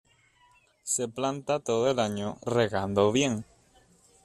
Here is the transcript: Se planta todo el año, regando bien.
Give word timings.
Se 0.81 1.07
planta 1.07 1.59
todo 1.59 1.91
el 1.91 1.99
año, 1.99 2.39
regando 2.43 3.11
bien. 3.11 3.45